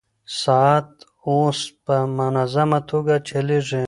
[0.43, 0.91] ساعت
[1.29, 3.79] اوس په منظمه توګه چلېږي.